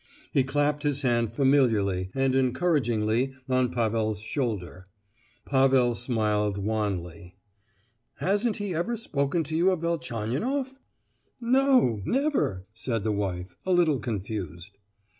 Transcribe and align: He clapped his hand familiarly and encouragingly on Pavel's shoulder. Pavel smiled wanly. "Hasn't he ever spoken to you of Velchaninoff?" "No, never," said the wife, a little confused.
He 0.31 0.43
clapped 0.43 0.81
his 0.81 1.03
hand 1.03 1.31
familiarly 1.31 2.09
and 2.15 2.33
encouragingly 2.33 3.33
on 3.47 3.69
Pavel's 3.69 4.19
shoulder. 4.19 4.83
Pavel 5.45 5.93
smiled 5.93 6.57
wanly. 6.57 7.35
"Hasn't 8.15 8.57
he 8.57 8.73
ever 8.73 8.97
spoken 8.97 9.43
to 9.43 9.55
you 9.55 9.69
of 9.69 9.81
Velchaninoff?" 9.81 10.79
"No, 11.39 12.01
never," 12.03 12.65
said 12.73 13.03
the 13.03 13.11
wife, 13.11 13.55
a 13.63 13.71
little 13.71 13.99
confused. 13.99 14.75